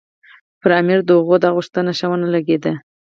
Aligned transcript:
پر 0.61 0.71
امیر 0.79 0.99
د 1.05 1.09
هغوی 1.17 1.37
دا 1.43 1.49
غوښتنه 1.55 1.91
ښه 1.97 2.05
ونه 2.09 2.27
لګېده. 2.35 2.73